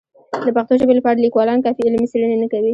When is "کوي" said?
2.51-2.69